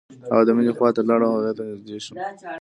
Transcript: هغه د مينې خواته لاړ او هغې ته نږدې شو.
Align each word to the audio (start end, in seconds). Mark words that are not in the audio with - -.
هغه 0.33 0.43
د 0.47 0.49
مينې 0.57 0.71
خواته 0.77 1.01
لاړ 1.09 1.19
او 1.27 1.33
هغې 1.37 1.51
ته 1.57 1.63
نږدې 1.69 1.97
شو. 2.05 2.13